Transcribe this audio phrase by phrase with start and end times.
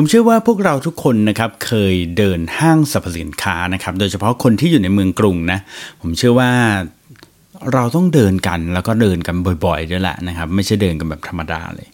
[0.00, 5.58] ผมเชื่อว่าพวกเราทุกคนนะครับเคยเดินห้างสรรพสินค้านะครับ โดยเฉพาะคนที่อยู่ในเมืองกรุงนะ
[6.00, 6.50] ผมเชื่อว่า
[7.72, 11.88] เราต้องเดินกันแล้วก็เดินกันบ่อยๆด้วยแหละนะครับ ไม่ใช่เดินกันแบบธรรมดาเลย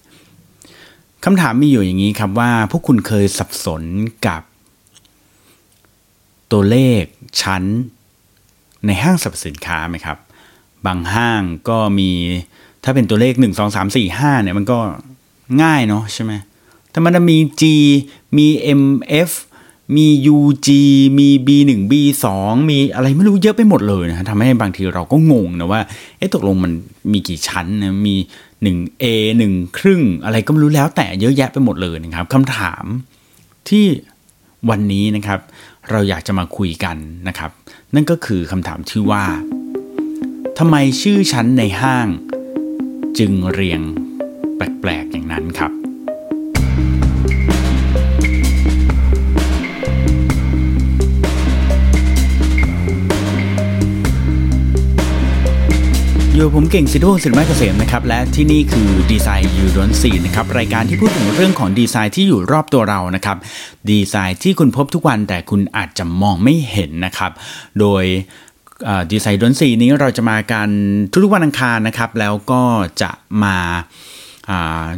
[1.25, 3.83] คำถามมีอยู่อย่างนี้ครับว่าพวกคุณเคยสับสน
[4.27, 4.43] กับ
[6.53, 7.03] ตัวเลข
[7.43, 7.63] ชั้น
[8.87, 10.19] ในห้างสรรพสินค้าไหมครับ
[10.87, 12.11] บางห้างก็มี
[12.85, 14.79] ถ้าเป็นตัวเลข 1 2 3 4 5เนี่ยมันก็
[15.63, 16.35] ง่ายเนาะใช่ไหม
[16.95, 17.63] แต่มันจะมี G
[18.37, 18.47] มี
[18.81, 19.31] MF
[19.97, 20.69] มี UG
[21.19, 22.25] มี B1 B2
[22.71, 25.81] มีอะไรไม่รู้เยอะไปหมดเลยนะทำให้บางทีเราก็งงนะว่า
[26.19, 26.73] เอ๊ะตกลงมัน
[27.13, 28.17] มีกี่ชั้นนะมี
[28.65, 29.05] 1A
[29.45, 32.85] 1 ครึ่ง อะไรก็ไม่รู้แล้วแต่เยอะแยะไปหมดเลยนะครับคำถาม
[33.69, 33.85] ที่
[34.71, 35.41] วันนี้นะครับ
[35.91, 36.97] เราอยากจะมาคุยกัน
[37.29, 37.51] นะครับ
[37.95, 39.25] นั่นก็คือคำถามที่ว่า
[40.59, 42.09] ทำไมชื่อชั้นในห้าง
[43.19, 43.81] จึงเรียง
[44.57, 45.84] แปลกๆอย่างนั้นครับ
[56.37, 63.37] อยู่ผมเก่งสิทธิวงศ์สิริมาเกษมนะครับและที่นี่คือดีไซน์ยูรอนซีนะครับรายการที่พูดถึงเรื่องของดีไซน์ที่อยู่รอบตัวเรานะครับ
[63.91, 67.33] ดีไซน์ที่คุณพบทุกวันแต่คุณอาจจะมองไม่เห็นนะครับ
[67.81, 68.05] โดย
[69.13, 70.69] ดีไซน์ดนซีนี้เราจะมากัน
[71.11, 72.63] ทุกๆวันอังคารนะครับ แล้วก็
[73.03, 73.11] จะ
[73.43, 73.59] มา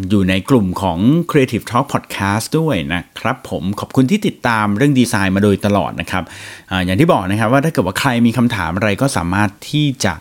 [0.08, 0.98] อยู่ในกลุ่มของ
[1.30, 6.24] Creative Talk Podcast ด้วยนะครับผมขอบคุณที่ติดตามเรื่องดีไซน์มาโดยตลอดนะครับ
[6.70, 10.14] ออย่างที่บอกนะครับว่าถ้าเกิดว่าใครมีคำถามอะไรก็สามารถที่จะ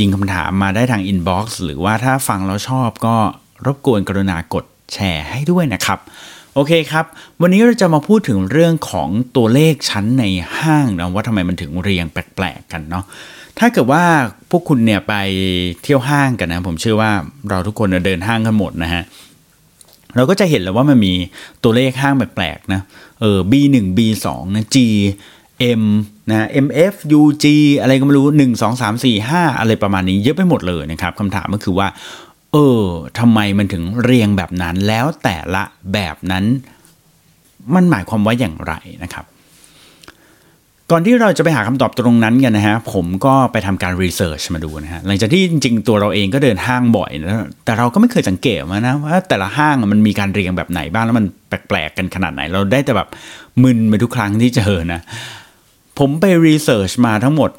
[0.00, 3.16] ยิงคำถามมาได้ทางอินบ็อกซ์หรือว่าถ้าฟังแล้วชอบก็
[3.66, 5.98] รบกวนกรุณากดแชร์ให้ด้วยนะครับ
[6.54, 7.04] โอเคครับ
[7.40, 10.24] วันนี้เราจะมาพูดถึงเรื่องของตัวเลขชั้นใน
[10.58, 13.04] ห้างนะว่าทำไมมันถึงเรียงแปลกๆกันเนาะ
[13.58, 14.02] ถ้าเกิดว่า
[14.50, 15.14] พวกคุณเนี่ยไป
[15.82, 17.10] เที่ยวห้างกันนะ ผมเชื่อว่า
[17.50, 19.02] เราทุกคนเดินห้างกันหมดนะฮะ
[20.16, 21.12] เราก็จะเห็นแล้วว่ามันมี
[21.62, 22.80] ตัวเลขห้างแปลกๆนะ
[23.20, 24.76] เออ B1 B2 นะ G
[25.80, 25.84] M
[26.30, 27.44] นะ MF UG
[27.80, 31.88] อะไรก็ไม่รู้ 1 2 3 4 5 อะไรประมาณนี้เยอะไปหมดเลยนะครับคำถามก็คือว่า
[32.52, 32.84] เออ
[33.18, 36.44] ทำไมมันถึงเรียงแบบนั้น แล้วแต่ละแบบนั้น
[37.74, 39.26] มันหมายความว่าอย่างไรนะครับ
[40.90, 53.08] ก่อนที่เราจะไปหาคำตอบตรงนั้นกันนะฮะ ผมก็ไปทำการรีเสิร์ชมาดูนะฮะ หลังจากที่จริงๆตัวเราเองก็เดินห้างบ่อยนะแต่เราก็ไม่เคยสังเกตมานะว่าแต่ละห้างมันมีการเรียงแบบไหนบ้างแล้วมันแปลกๆกันขนาดไหน เราได้แต่แบบ
[53.62, 55.00] มึนไปทุกครั้งที่เจอนะ
[56.06, 57.50] ผมไปรีเสิร์ชมาทั้งหมด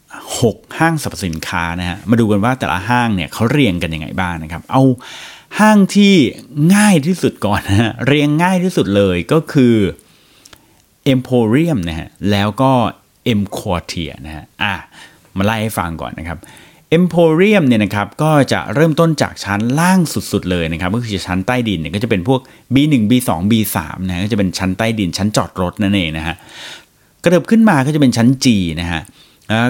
[0.00, 4.82] 6 ห้างสรรพสินค้านะฮะ มาดูกันว่าแต่ละห้างเนี่ยเขาเรียงกันยังไงบ้างนะครับ เอา
[5.60, 6.14] ห้างที่
[6.74, 9.74] ง่ายที่สุดก่อนนะฮะ เรียงง่ายที่สุดเลยก็คือ
[11.12, 12.72] Emporium นะฮะ แล้วก็
[13.38, 14.74] M Quartier นะฮะ อะ
[15.36, 16.38] มาไล่ให้ฟังก่อนนะครับ
[16.96, 20.00] Emporium เนี่ยนะครับก็จะเริ่มต้นจากชั้นล่าง
[20.32, 22.40] สุดๆเลยนะครับก็คือชั้นใต้ดินเนี่ยก็จะเป็นพวก
[22.74, 23.76] B1 B2 B3
[24.06, 26.36] นะก็จะเป็นชั้นใต้ดินชั้นจอดรถนั่นเองนะฮะ
[27.24, 28.46] กระเถิบขึ้นมาก็จะเป็นชั้น G
[28.80, 29.02] นะฮะ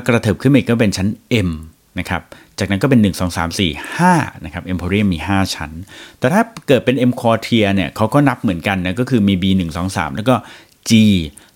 [0.06, 1.09] กระเถิบขึ้นมาอีกก็เป็นชั้น
[1.48, 1.50] M
[1.98, 2.22] นะครับ
[2.59, 5.70] จากนั้นก็เป็น 1 2 3 4 5 นะครับ Emporium มี 5 ชั้น
[6.19, 10.34] แต่ถ้าเกิดเป็น M Quartier เนี่ยเขาก็นับเหมือนกันนะก็คือมี B 1 2 3 แล้วก็
[10.91, 10.93] G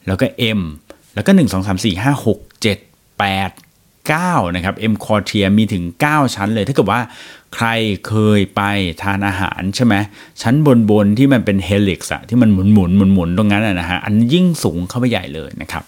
[0.06, 0.26] แล้วก็
[0.58, 0.60] M
[1.14, 2.78] แล้วก็ 1 2 3 4 5 6 7
[3.20, 3.68] 8
[4.16, 7.00] 9นะครับ M Quartier มีถึง 9 ชั้นเลย ถ้าเกิดว่า
[7.54, 7.66] ใคร
[8.08, 8.62] เคยไป
[9.02, 9.94] ทานอาหารใช่ไหม
[10.42, 15.82] ชั้นบนบนที่มันเป็นเฮลิกซ์อะที่มันหมุนหมุนหมุนหมุนตรงนั้นนะฮะอันยิ่งสูงเข้าไปใหญ่เลยนะครับ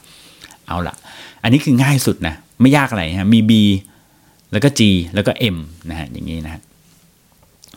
[0.67, 0.95] เอาละ
[1.43, 3.53] อันนี้คือง่ายสุดนะ ไม่ยากอะไรฮะมี B
[4.53, 4.81] แล้วก็ G
[5.15, 5.57] แล้วก็ M
[5.91, 6.61] นะฮะอย่างนี้นะฮะ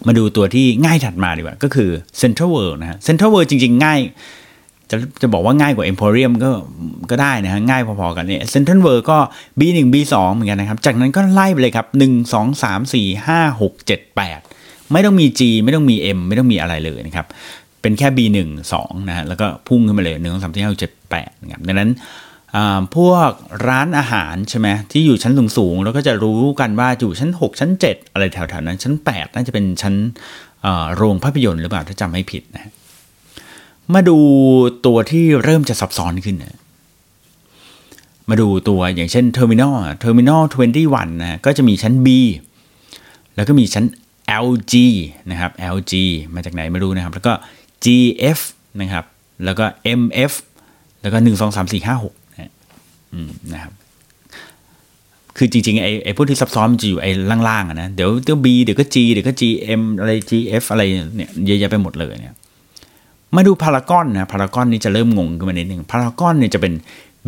[0.08, 1.90] มาดูตัวที่ง่ายถัดมาดีกว่า ก็คือ
[2.22, 4.00] Central World นะฮะ Central World จริง ๆ ง่าย
[4.92, 6.52] จะจะบอกว่าง่ายกว่า Emporium ก็
[7.10, 9.18] ก็ได้นะฮะง่ายพอๆกันเนี่ย Central World ก็
[9.60, 15.96] B1 B2 เหมือนกันนะครับ จากนั้นก็ไล่ไปเลยครับ 1 2 3 4 5 6 7 8 ไม่ต้องมี G ไม่ต้องมี
[16.18, 17.26] M ไม่ต้องมีอะไรเลยนะครับ
[17.82, 18.38] เป็นแค่ B1
[18.74, 21.92] 2นะฮะแล้วก็พุ่งขึ้นมาเลย 1 2 3 4 5 6 7 8นะครับดังนั้น
[22.96, 23.30] พวก
[23.68, 29.96] ร้านอาหารใช่ไหมที่อยู่ชั้นสูงๆแล้วก็จะรู้กันว่าอยู่ชั้น 6 ชั้น 7 อะไรแถวๆนั้นชั้น 8 น่าจะเป็นชั้น
[30.96, 32.72] โรงภาพยนตร์หรือเปล่าถ้าจำไม่ผิดนะ
[33.94, 34.18] มาดู
[34.86, 36.60] ตัวที่เริ่มจะซับซ้อนขึ้นนะ
[38.30, 40.42] มาดูตัวอย่างเช่น Terminal Terminal
[40.84, 42.08] 21นะก็จะมีชั้น B
[43.36, 43.86] แล้วก็มีชั้น
[44.46, 44.74] LG
[45.32, 45.94] นะครับ LG
[46.36, 47.34] มาจากไหนไม่รู้นะครับ แล้วก็
[47.86, 48.40] GF
[48.82, 49.06] นะครับ
[49.46, 49.66] แล้วก็
[50.00, 50.34] MF
[51.02, 52.52] แล้วก็ 1 2 3 4 5 6นะ
[53.54, 53.74] นะครับ
[55.38, 57.12] คือจริงๆไอ้ไอ้พวกที่ซับซ้อนมันจะอยู่ไอ้
[57.50, 60.84] ล่างๆนะ เดี๋ยวเดี๋ยว B เดี๋ยวก็ G เดี๋ยวก็ GM อะไร GF อะไร
[61.16, 62.36] เนี่ยเยอะแยะไปหมดเลยเนี่ย
[63.36, 66.74] มาดูพารากอนนะพารากอนนี่จะเริ่มงงขึ้นมานิดนึงพารากอนเนี่ยจะเป็น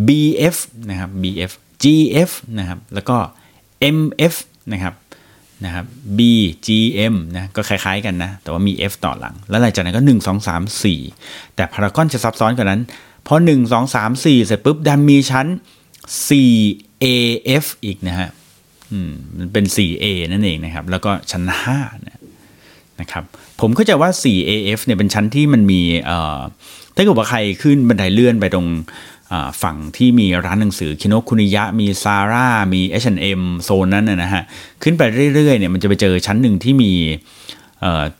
[0.07, 0.57] BF
[0.89, 1.51] นะครับ BF
[1.83, 3.17] GF นะครับ แล้วก็
[3.97, 4.35] MF
[4.71, 4.93] นะครับ
[5.65, 5.85] นะครับ
[6.17, 6.19] B
[6.65, 6.69] G
[7.13, 12.81] M นะก็คล้ายๆกันนะ แต่ว่ามี F ต่อหลัง แล้วหลังจากนั้นก็ 1 2 3 4 แต่พารากอนจะซับซ้อนกว่านั้น
[13.27, 15.47] พอ1 2 3 4 เสร็จปุ๊บ ดันมีชั้น
[16.29, 17.05] 4 A
[17.63, 18.29] F อีกนะฮะ
[18.91, 21.43] อืมมันเป็น 4A นั่นเองนะครับ แล้วก็ชั้น
[21.75, 22.14] 5นะ
[23.01, 23.23] นะครับ
[23.61, 25.81] ผมเข้าใจว่า 4AF เนี่ยเป็นชั้นที่มันมี
[26.95, 28.67] ถ้าเกิดว่าใครขึ้นบันไดเลื่อนไปตรง
[29.63, 34.43] ฝั่งที่มีร้านหนังสือ Kinokuniya มี Zara มี H&M โซนนั้นนะฮะ
[34.83, 35.01] ขึ้นไป
[35.33, 36.91] เรื่อยๆเนี่ยมันจะไปเจอชั้นหนึ่งที่มี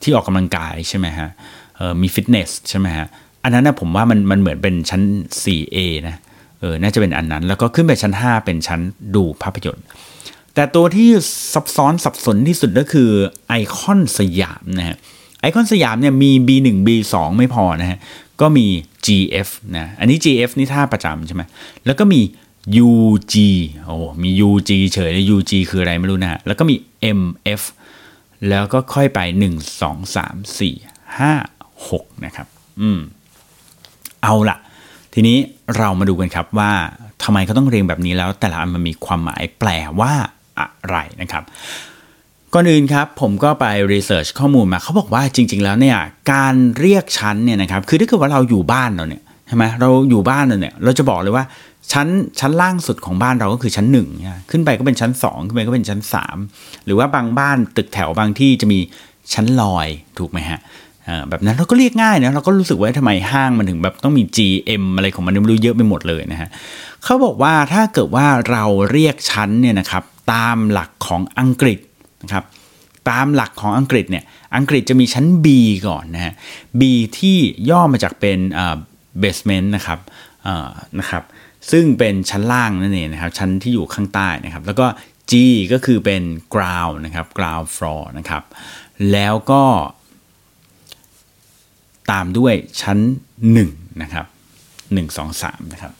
[0.01, 1.29] ที่ออกกำลังกายใช่ไหมฮะ
[2.01, 3.07] มีฟิตเนสใช่ไหมฮะ
[3.43, 5.01] อันนั้นนะผมว่ามันมันเหมือนเป็นชั้น
[5.43, 5.77] 4A
[6.07, 6.15] นะ
[6.59, 8.79] เออน่าจะเป็นอันนั้น แล้วก็ขึ้นไปชั้น 5 เป็นชั้น
[9.15, 9.85] ดูภาพยนตร์
[10.55, 11.09] แต่ตัวที่
[11.53, 13.09] ซับซ้อนสับสนที่สุดก็คือ
[13.47, 14.97] ไอคอนสยามนะฮะ
[15.41, 17.99] ไอคอนสยามเนี่ยมี B1 B2 ไม่พอนะฮะ
[18.41, 18.65] ก็มี
[19.05, 21.41] GF นะอันนี้ GF นี่ท่าประจำใช่ไหม
[21.85, 22.21] แล้วก็มี
[22.87, 23.35] UG
[23.83, 26.75] โอ้มี UG เฉยเลย UG คืออะไรไม่รู้นะฮะแล้วก็มี
[27.19, 27.61] MF
[28.49, 32.47] แล้วก็ค่อยไป 1 2 3 4 5 6 นะครับ
[32.81, 32.99] อืม
[34.23, 34.57] เอาละ
[35.13, 35.37] ทีนี้
[35.77, 36.71] เรามาดูกันครับว่า
[37.23, 39.69] ทำไมเขาต้องเรียงแบบนี้แล้ว แต่ละอันมันมีความหมายแปล
[39.99, 40.13] ว่า
[40.59, 41.43] อะไรนะครับ
[42.53, 45.97] ก่อนอื่นครับผมก็ไปรีเสิร์ชข้อมูลมาเขาบอกว่าจริง ๆ แล้วเนี่ย
[46.33, 51.45] การเรียกชั้นเนี่ยนะครับคือถ้าเกิดว่าเราอยู่บ้านเราเนี่ยใช่ไหมเราอยู่บ้านเราเนี่ยเราจะบอกเลยว่า
[51.91, 52.07] ชั้น
[52.39, 54.07] ชั้นล่างสุดของบ้านเราก็คือชั้นหนึ่ง
[54.51, 56.37] ขึ้นไปก็เป็นชั้นสองขึ้นไปก็เป็นชั้นสาม
[56.85, 58.79] หรือว่าบางบ้านตึกแถวบางที่จะมี
[59.33, 59.87] ชั้นลอย
[60.19, 60.59] ถูกไหมฮะ
[61.29, 66.49] แบบนั้นเราก็เรียกง่ายนะเราก็รู้สึกว่าทำไมห้างมันถึงแบบต้องมี GM อะไรของมันไม่รู้เยอะไปหมดเลยนะฮะ
[67.03, 71.79] เขาบอกว่าถ้าเกิดว่าเราเรียกชั้นเนี่ยนะครับ ตามหลักของอังกฤษ
[72.23, 72.45] นะครับ
[73.09, 74.23] ตามหลักของอังกฤษเนี่ย
[74.55, 75.47] อังกฤษจะมีชั้น B
[75.87, 76.33] ก่อนนะฮะ
[76.79, 76.81] B
[77.19, 77.37] ที่
[77.69, 78.39] ย่อมาจากเป็น
[79.19, 79.99] เบสเมนต์นะครับ
[80.99, 81.23] นะครับ
[81.71, 84.85] ซึ่งเป็นชั้นล่างนั่นเองนะครับชั้นที่อยู่ข้างใต้นะครับแล้วก็
[85.31, 85.33] G
[85.71, 86.23] ก็คือเป็น
[86.53, 88.43] ground นะครับ ground floor นะครับ
[89.11, 89.63] แล้วก็
[92.11, 92.99] ตามด้วยชั้น
[93.49, 94.25] 1 นะครับ
[94.73, 95.93] 1 2 3 นะครับ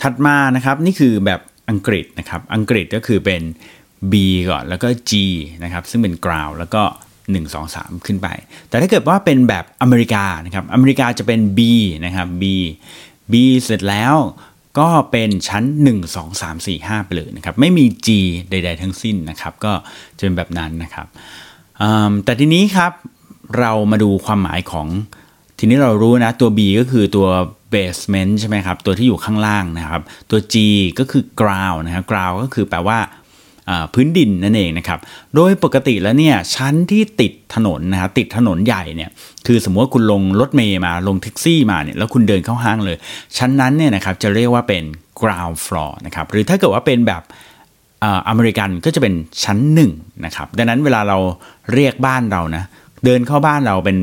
[0.00, 3.42] ถัดมานะครับนี่คือแบบ อังกฤษนะครับอังกฤษก็คือเป็น
[4.12, 4.14] B
[4.50, 5.12] ก่อนแล้วก็ G
[5.64, 6.82] นะครับซึ่งเป็น ground แล้วก็
[7.32, 8.28] 1 2 3 ขึ้นไป
[8.68, 11.60] แต่ถ้าเกิดว่าเป็นแบบอเมริกานะครับอเมริกาจะเป็น B
[12.04, 12.44] นะครับ B
[13.32, 14.16] B เสร็จแล้ว
[14.78, 18.08] ก็เป็นชั้น 1 2 3 4 5 ไปเลยนะครับไม่มี G
[18.50, 19.72] ใด ๆ ทั้งสิ้นนะครับก็
[20.16, 21.06] จะเป็นแบบนั้นนะครับ
[22.24, 22.92] แต่ทีนี้ครับ
[23.58, 24.86] เรามาดูความหมายของ
[25.62, 27.28] ทีนี้เรารู้นะตัว B ก็คือตัว
[27.74, 30.54] basement ใช่ไหมครับ ตัวที่อยู่ข้างล่างนะครับ ตัว G
[30.98, 32.98] ก็คือ ground นะครับ ground ก็คือแปลว่า
[33.94, 34.98] พื้นดินนั่นเองนะครับ
[35.34, 39.10] โดยปกติแล้วเนี่ยชั้นที่ติดถนนนะครับติดถนนใหญ่เนี่ย
[39.46, 42.96] คือสมมติว่าคุณลงรถเมย์มาลงแท็กซี่มาเนี่ยแล้วคุณเดินเข้าห้างเลย
[43.38, 44.84] ชั้นนั้นเนี่ยนะครับจะเรียกว่าเป็น
[45.20, 47.22] ground floor นะครับหรือถ้าเกิดว่าเป็นแบบ
[48.28, 49.14] อเมริกันก็จะเป็น
[49.44, 49.90] ชั้นหนึ่ง
[50.24, 51.18] นะครับดังนั้นเวลาเรา
[51.74, 52.64] เรียกบ้านเรานะ
[53.04, 53.98] เดินเข้าบ้านเราเป็น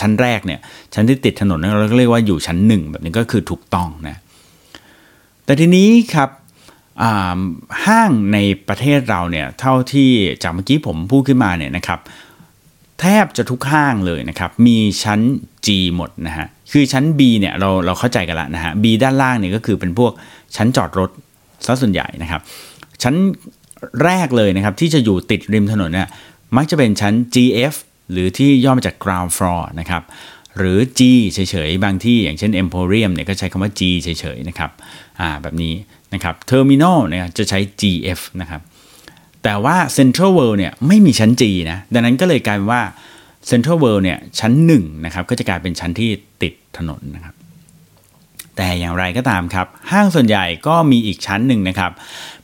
[0.00, 0.60] ชั้นแรกเนี่ย
[0.94, 4.16] ชั้นที่ติดถนนเราก็เรียกว่าอยู่ชั้นหนึ่งแบบนี้ก็คือถูกต้องนะ
[5.44, 6.30] แต่ทีนี้ครับ
[7.86, 8.38] ห้างใน
[8.68, 10.10] ประเทศเราเนี่ยเท่าที่
[10.42, 12.00] จากเมื่อกี้ผมพูดขึ้นมาเนี่ยนะครับ
[13.00, 15.20] แทบจะทุกห้างเลยนะครับมีชั้น
[15.66, 20.12] G หมดนะฮะคือชั้น B เนี่ยเราเราเข้าใจกันละนะฮะ B ด้านล่างเนี่ยก็คือเป็นพวก
[20.56, 21.10] ชั้นจอดรถ
[21.66, 22.40] ซะส่วนใหญ่นะครับ
[23.02, 23.14] ชั้น
[24.04, 26.08] แรกเลยนะครับที่จะอยู่ติดริมถนนเนี่ย
[26.56, 27.74] มักจะเป็นชั้น GF
[28.10, 30.02] หรือที่ย่อมาจาก ground floor นะครับ
[30.58, 31.00] หรือ G
[31.32, 34.70] เฉยๆ บางที่อย่างเช่น Emporium เนี่ยก็ใช้คำว่า G เฉยๆนะครับ
[35.20, 35.74] อ่าแบบนี้
[36.14, 38.60] นะครับ Terminal เนี่ยจะใช้ GF นะครับ
[39.44, 42.82] แต่ว่า Central World เนี่ยไม่มีชั้น G นะดังนั้นก็เลยกลายเป็นว่า
[43.50, 46.10] Central World เนี่ยชั้น1นะครับก็จะกลายเป็นชั้นที่
[46.42, 47.34] ติดถนนนะครับ
[48.56, 51.92] แต่อย่างไรก็ตามครับ ห้างส่วนใหญ่ก็มีอีกชั้นหนึ่งนะครับ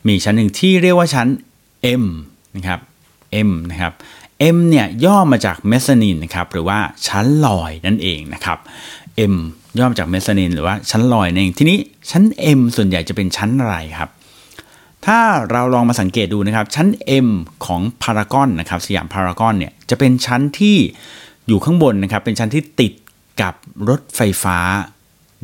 [0.07, 1.27] มีชั้นหนึ่งที่เรียกว่าชั้น
[2.01, 2.05] M
[2.55, 2.79] นะครับ
[3.47, 3.93] M นะครับ
[4.55, 8.57] M เนี่ยย่อมาจากเมสซานินนะครับหรือว่าชั้นลอยนั่นเองนะครับ
[9.33, 9.35] M
[9.79, 11.77] ย่อมาจากเมสซานินหรือว่าชั้นลอยนั่นเองทีนี้
[12.11, 12.23] ชั้น
[12.57, 14.09] M ส่วนใหญ่จะเป็นชั้นอะไรครับ
[15.05, 15.19] ถ้า
[15.51, 16.87] เราลองมาสังเกตดูนะครับชั้น
[17.25, 17.27] M
[17.65, 20.77] ของพารากอนนะครับสยามพารากอนเนี่ยจะเป็นชั้นที่
[21.47, 22.93] อยู่ข้างบนนะครับเป็นชั้นที่ติด
[23.41, 23.53] กับ
[23.89, 24.57] รถไฟฟ้า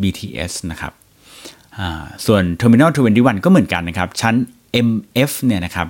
[0.01, 0.93] BTS นะครับ
[2.25, 4.35] ส่วน Terminal 21 ก็เหมือนกันนะครับชั้น
[4.87, 5.87] MF เนี่ยนะครับ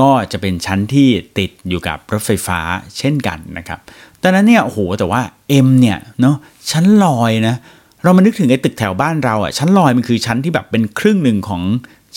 [0.00, 2.60] ก็จะเป็นชั้นที่ติดอยู่กับรถไฟฟ้า
[2.98, 3.78] เช่นกันนะครับ
[4.22, 5.22] ตอนนั้นเนี่ยโอ้โหแต่ว่า
[5.66, 6.36] M เนี่ยเนาะ
[6.70, 7.56] ชั้นลอยนะ
[8.02, 11.62] เรามานึกถึงไอ้ตึกแถวบ้านเราอะชั้นลอยมันคือชั้นที่แบบเป็นครึ่งหนึ่งของ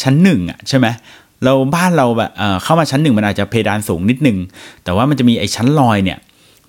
[0.01, 0.87] ชั้นหนึ่งอะใช่ไหม
[1.43, 4.37] เราบ้านเราแบบเเข้ามาชั้นหนึ่งมันอาจจะเพดานสูงนิดนึง
[4.83, 6.19] แต่ว่ามันจะมีไอ้ชั้นลอยเนี่ย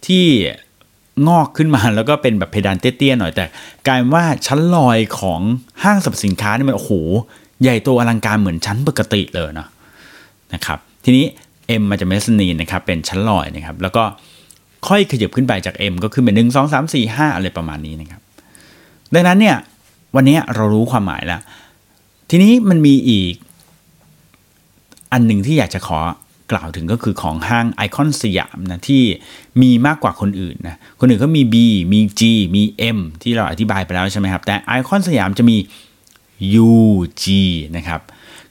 [0.06, 0.24] ที่
[1.28, 3.44] งอกขึ้นมาแล้วก็เป็นแบบเพดานเตี้ยๆหน่อยแต่
[3.86, 5.40] กลายว่าชั้นลอยของ
[5.82, 6.92] ห้างสรรพสินค้านี่มันโอ้โห
[7.62, 9.68] ใหญ่โตอลังการเหมือนชั้นปกติเลยนะ
[10.54, 11.24] นะครับ ทีนี้
[11.80, 14.04] M มาจากเมสนีนนะครับเป็นชั้นลอยนะครับแล้วก็
[14.88, 18.20] ค่อยขยับขึ้นไปจาก M ก็ขึ้นเป็นหนึ่งสองสามสี่ห้าอะไรประมาณนี้นะครับ
[19.14, 19.56] ดังนั้นเนี่ย
[20.16, 21.40] วันนี้เรารู้ความหมายแล้ว
[22.30, 23.34] ทีนี้มันมีอีก
[25.12, 26.00] อันหนึ่งที่อยากจะขอ
[26.52, 29.02] กล่าวถึงก็คือของห้างไอคอนสยามนะที่
[29.62, 31.56] มีมากกว่าคนอื่นนะคนอื่นก็มี B
[31.92, 32.22] มี G
[32.54, 32.62] มี
[32.96, 35.56] M ที่เราอธิบายไปแล้วใช่ไหมครับ แต่ไอคอนสยามจะมี
[36.68, 37.24] UG
[37.76, 38.00] นะครับ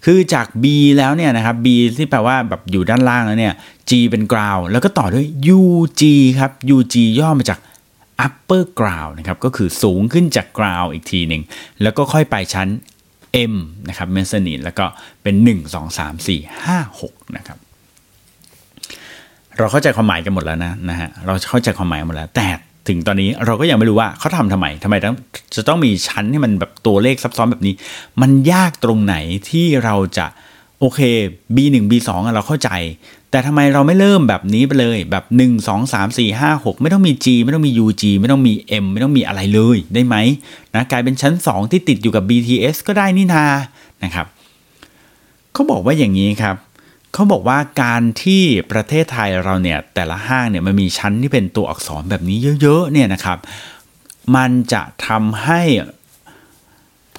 [0.06, 0.66] คือจาก B
[0.98, 1.68] แล้วเนี่ยนะครับ B
[1.98, 3.54] ที่แปลว่าแบบอยู่ด้านล่างแล้วเนี่ย
[3.90, 5.26] G เป็น ground แล้วก็ต่อด้วย
[5.58, 6.04] UG
[6.40, 7.60] ครับ UG ย่อมาจาก
[8.26, 11.42] upper ground นะครับ ก็คือสูงขึ้นจาก ground อีกทีหนึ่ง
[11.82, 12.68] แล้วก็ค่อยไปชั้น
[13.52, 13.54] M
[13.90, 14.86] นะครับ mezzanine แล้วก็
[15.24, 17.58] เป็น 1 2 3 4 5 6 นะครับ
[19.58, 22.48] เราเข้าใจความหมายกันหมดแล้วนะนะฮะ เราเข้าใจความหมายหมดแล้ว แต่
[22.88, 25.18] ถึงตอนนี้เราก็ยังไม่รู้ว่าเขาทำทำไมทำไมต้อง
[25.56, 27.74] จะต้องมีชั้นที่มันแบบตัวเลขซับซ้อนแบบนี้
[28.22, 29.16] มันยากตรงไหน
[29.50, 30.26] ที่เราจะ
[30.80, 31.00] โอเค
[31.56, 32.70] B1 B2 อะเราเข้าใจ
[33.32, 40.16] แต่ทำไมเราไม่เริ่มแบบนี้ไปเลย แบบ 1 2 3 4 5 6 ไม่ต้องมี G ไม่ต้องมี UG ไม่ต้องมี M ไม่ต้องมีอะไรเลยได้ไหม
[40.76, 43.46] นะกลายเป็นชั้น 2 ที่ติดอยู่กับ BTS ก็ได้นี่นา
[44.04, 44.26] นะครับ
[45.54, 46.56] เขาบอกว่าอย่างนี้ครับ
[47.14, 53.38] เขาบอกว่าการที่ประเทศไทยเราเนี่ยแต่ละห้างเนี่ยมันมีชั้นที่เป็นตัวอักษรแบบนี้เยอะๆเนี่ยนะครับ
[54.36, 55.62] มันจะทำให้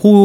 [0.01, 0.21] ผู้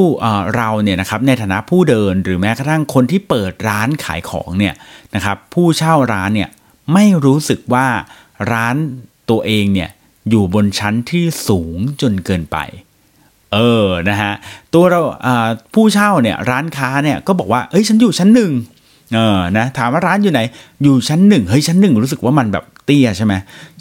[0.55, 4.75] เราเนี่ยนะครับในฐานะผู้เดินหรือแม้กระทั่งคนที่เปิดร้านขายของเนี่ย
[5.15, 6.49] นะครับผู้เช่าร้านเนี่ย
[6.93, 7.87] ไม่รู้สึกว่า
[8.51, 8.75] ร้าน
[9.29, 9.89] ตัวเองเนี่ย
[10.29, 12.57] อยู่บนชั้นที่สูงจนเกินไป
[13.53, 14.33] เออนะฮะ
[14.73, 15.01] ตัวเรา
[15.73, 18.51] ผู้เช่าเนี่ยร้านค้าเนี่ยก็บอกว่าเอ้ยฉันอยู่ชั้นหนึ่ง
[19.13, 20.41] เออนะถามว่าร้านอยู่ไหน
[20.83, 23.33] อยู่ชั้นหนึ่งเฮ้ยชั้นหนึ่งรู้สึกว่ามันแบบเตี้ยใช่ไหม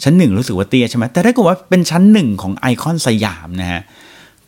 [0.03, 3.81] ชั้นหนึ่งรู้สึกว่าเตี้ยใช่ไหมแต่ถ้าเกิดว่าเป็นชั้นหนึ่งของไอคอนสยามนะฮะ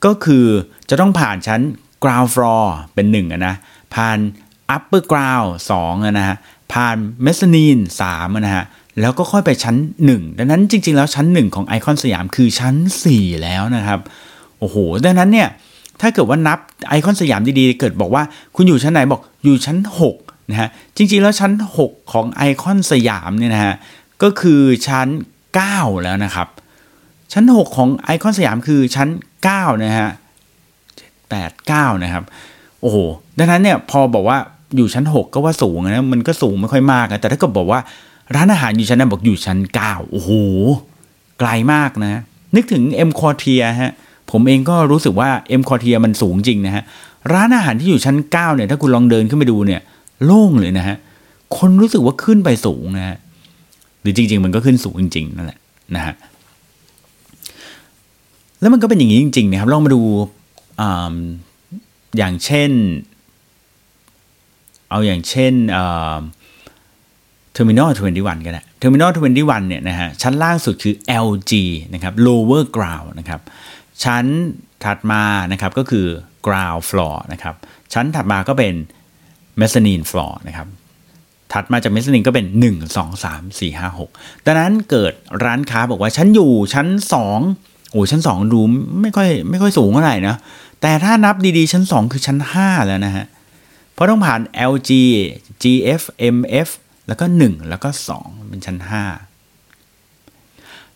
[0.05, 0.45] ก็คือ
[0.89, 1.61] จะต้องผ่านชั้น
[2.03, 3.55] ground floor เป็นหนึ่งนะ
[3.95, 4.17] ผ่าน
[4.75, 6.37] upper ground สองนะฮะ
[6.73, 6.95] ผ่าน
[7.25, 8.65] mezzanine สามนะฮะ
[8.99, 9.75] แล้วก็ค่อยไปชั้น
[10.07, 12.75] 1 ดังนั้นจริง ๆ แล้วชั้น 1 ของไอคอนสยามคือชั้น
[13.09, 13.99] 4 แล้วนะครับ
[14.59, 15.49] โอ้โหดังนั้นเนี่ย
[16.01, 16.59] ถ้าเกิดว่านับ
[16.89, 18.23] ไอคอนสยามดีๆ เกิดบอกว่า
[18.55, 19.77] คุณอยู่ชั้นไหนบอกอยู่ชั้น
[20.09, 21.51] 6 นะฮะจริงๆแล้วชั้น
[21.83, 23.75] 6 ของไอคอนสยามเนี่ยนะฮะ
[24.23, 25.07] ก็คือชั้น
[25.57, 26.47] 9 แล้วนะครับ
[27.33, 29.09] ชั้น 6 ของไอคอนสยามคือชั้น
[29.45, 30.09] 9 นะฮะ
[31.29, 32.23] แปดเก้านะครับ
[32.81, 32.97] โอ้โห
[33.37, 34.37] ดังนั้นเนี่ยพอบอกว่า
[34.75, 37.79] อยู่ชั้น 6 ก็ว่าสูงนะมันก็สูงไม่ค่อยมากนะแต่ถ้าเกิดบอกว่า
[38.35, 40.31] ร้านอาหารอยู่ชั้นนั้นบอกอยู่ชั้น 9 โอ้โห
[41.39, 42.21] ไกลมากนะ
[42.55, 43.93] นึกถึง M q u a r t i e r ฮะ
[44.31, 45.29] ผมเองก็รู้สึกว่า
[45.59, 46.83] M q u a r t i e r มันสูงจริงนะฮะ
[47.33, 49.81] ร้านอาหารที่อยู่ชั้น 9 เนี่ยถ้าคุณลองเดินขึ้นไปดูเนี่ย
[50.25, 50.97] โล่งเลยนะฮะ
[51.57, 53.17] คนรู้สึกว่าขึ้นไปสูงนะฮะ
[54.01, 55.59] หรือจริง ๆ มันก็ขึ้นสูงจริง ๆ นั่นแหละ
[55.95, 56.13] นะฮะ
[58.61, 60.01] แล้วมันก็เป็นอย่างนี้จริง ๆ นะครับ ลองมาดู
[60.81, 60.83] อ
[62.17, 62.71] อย่างเช่น
[64.89, 70.95] เอาอย่างเช่น Terminal Twenty One ก็ได้ Terminal Twenty One เนี่ยนะฮะ ชั้นล่างสุดคือ
[71.27, 71.51] LG
[71.93, 73.41] นะครับ lower ground นะครับ
[74.03, 74.25] ชั้น
[74.83, 76.07] ถัดมานะครับก็คือ
[76.45, 77.55] ground floor นะครับ
[77.93, 78.73] ชั้นถัดมาก็เป็น
[79.59, 80.67] mezzanine floor นะครับ
[81.53, 82.65] ถัดมาจากเมสซานีนก็เป็น 1
[82.97, 85.13] 2 3 4 5 6ดังนั้นเกิด
[85.43, 86.87] ร้านค้าบอกว่าฉันอยู่ชั้น
[87.39, 88.59] 2 โอ้ชั้น2ดู
[89.01, 90.35] ไม่ค่อยไม่ค่อยสูงเท่าไหร่นะ
[90.81, 93.25] แต่ถ้านับดีๆ ชั้น 2 คือชั้น 5 แล้วนะฮะ
[93.93, 94.91] เพราะต้องผ่าน LG
[95.63, 96.01] GF
[96.35, 96.69] MF
[97.07, 97.89] แล้วก็ 1 แล้วก็
[98.19, 98.89] 2 เป็นชั้น 5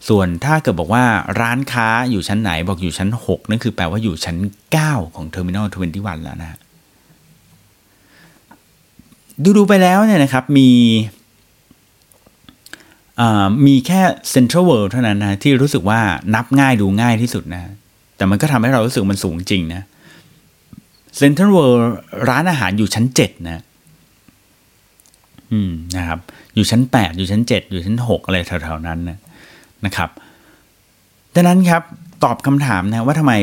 [0.10, 1.04] ส่วนถ้าเกิดบอกว่า
[1.42, 4.38] ร้านค้าอยู่ชั้นไหนบอกอยู่ชั้น 6 นั่นคือแปลว่าอยู่ชั้น
[4.76, 6.60] 9 ของ Terminal 21 แล้วนะฮะ
[9.44, 10.70] ดูดูไปแล้วเนี่ยนะครับมี
[13.66, 14.02] มีแค่
[14.34, 16.00] Central World เท่านั้นนะที่รู้สึกว่า
[16.36, 17.62] นับง่ายดูง่ายที่สุดนะ
[18.18, 19.82] แต่มันก็ทำให้เรารู้สึกมันสูงจริงนะ
[21.20, 21.82] Central World
[22.30, 23.64] ร้านอาหารอยู่ชั้นเจ็ดนะ
[25.52, 26.20] อืมนะครับ
[26.56, 29.18] อยู่ชั้นแปดอยู่ชั้นเจ็ดอยู่ชั้นหกอะไรแถวๆนั้นนะ
[29.86, 30.10] นะครับ
[31.36, 31.82] ดังนั้นครับ
[32.24, 33.34] ตอบคำถามนะว่าทำไม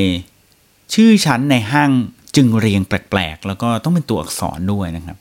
[0.94, 1.90] ชื่อชั้นในห้าง
[2.37, 5.18] จึงเรียงแปลกๆ แล้วก็ต้องเป็นตัวอักษรด้วยนะครับ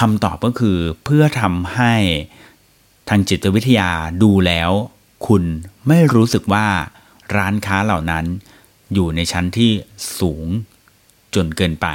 [0.00, 1.94] คำตอบก็คือเพื่อทำให้
[3.08, 3.90] ทางจิตวิทยา
[4.22, 4.70] ดูแล้ว
[5.26, 5.42] คุณ
[5.88, 6.66] ไม่รู้สึกว่า
[7.36, 8.24] ร้านค้าเหล่านั้น
[8.94, 9.70] อยู่ในชั้นที่
[10.18, 10.46] สูง
[11.34, 11.88] จนเกินไป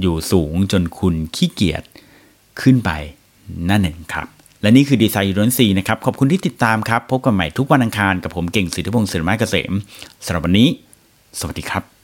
[0.00, 1.82] อยู่สูงจนคุณขี้เกียจ
[2.60, 2.90] ขึ้นไป
[3.70, 4.26] นั่นเองครับ
[4.62, 9.72] และนี่คือดีไซน์ยูนซีนะครับ ขอบคุณที่ติดตามครับ พบกันใหม่ทุกวันอังคารกับผมเก่งสิทธิพงศ์ศิริมาเกษม
[10.24, 10.68] สำหรับวันนี้
[11.38, 11.99] สวัสดีครับ